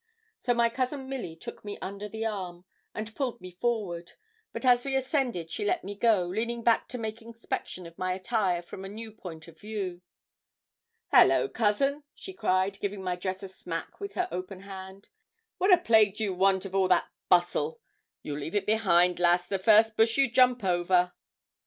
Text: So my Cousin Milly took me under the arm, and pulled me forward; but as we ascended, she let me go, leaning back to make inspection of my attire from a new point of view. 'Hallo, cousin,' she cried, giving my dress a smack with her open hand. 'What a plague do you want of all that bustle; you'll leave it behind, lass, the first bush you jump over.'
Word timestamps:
So 0.39 0.55
my 0.55 0.67
Cousin 0.67 1.07
Milly 1.07 1.35
took 1.35 1.63
me 1.63 1.77
under 1.77 2.09
the 2.09 2.25
arm, 2.25 2.65
and 2.95 3.15
pulled 3.15 3.39
me 3.39 3.51
forward; 3.51 4.13
but 4.51 4.65
as 4.65 4.83
we 4.83 4.95
ascended, 4.95 5.51
she 5.51 5.63
let 5.63 5.83
me 5.83 5.93
go, 5.93 6.23
leaning 6.25 6.63
back 6.63 6.87
to 6.87 6.97
make 6.97 7.21
inspection 7.21 7.85
of 7.85 7.99
my 7.99 8.13
attire 8.13 8.63
from 8.63 8.83
a 8.83 8.89
new 8.89 9.11
point 9.11 9.47
of 9.47 9.59
view. 9.59 10.01
'Hallo, 11.11 11.47
cousin,' 11.47 12.01
she 12.15 12.33
cried, 12.33 12.79
giving 12.79 13.03
my 13.03 13.15
dress 13.15 13.43
a 13.43 13.47
smack 13.47 13.99
with 13.99 14.13
her 14.13 14.27
open 14.31 14.61
hand. 14.61 15.07
'What 15.59 15.71
a 15.71 15.77
plague 15.77 16.15
do 16.15 16.23
you 16.23 16.33
want 16.33 16.65
of 16.65 16.73
all 16.73 16.87
that 16.87 17.11
bustle; 17.29 17.79
you'll 18.23 18.39
leave 18.39 18.55
it 18.55 18.65
behind, 18.65 19.19
lass, 19.19 19.45
the 19.45 19.59
first 19.59 19.95
bush 19.95 20.17
you 20.17 20.31
jump 20.31 20.63
over.' 20.63 21.11